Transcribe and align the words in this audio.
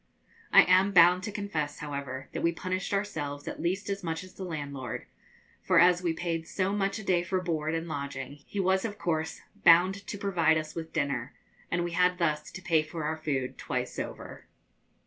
I 0.51 0.63
am 0.63 0.93
bound 0.93 1.21
to 1.25 1.31
confess, 1.31 1.77
however, 1.77 2.27
that 2.31 2.41
we 2.41 2.51
punished 2.51 2.91
ourselves 2.91 3.47
at 3.47 3.61
least 3.61 3.87
as 3.87 4.03
much 4.03 4.23
as 4.23 4.33
the 4.33 4.43
landlord, 4.43 5.05
for 5.61 5.79
as 5.79 6.01
we 6.01 6.11
paid 6.11 6.47
so 6.47 6.73
much 6.73 6.97
a 6.97 7.03
day 7.03 7.21
for 7.21 7.39
board 7.39 7.75
and 7.75 7.87
lodging, 7.87 8.37
he 8.47 8.59
was 8.59 8.83
of 8.83 8.97
course 8.97 9.41
bound 9.63 10.07
to 10.07 10.17
provide 10.17 10.57
us 10.57 10.73
with 10.73 10.91
dinner, 10.91 11.35
and 11.69 11.83
we 11.83 11.91
had 11.91 12.17
thus 12.17 12.49
to 12.53 12.63
pay 12.63 12.81
for 12.81 13.03
our 13.03 13.17
food 13.17 13.59
twice 13.59 13.99
over. 13.99 14.47